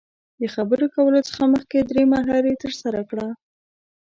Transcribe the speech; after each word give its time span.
د 0.39 0.41
خبرو 0.53 0.85
کولو 0.95 1.19
څخه 1.29 1.43
مخکې 1.53 1.77
درې 1.89 2.03
مرحلې 2.13 2.53
ترسره 2.63 3.01
کړه. 3.09 3.27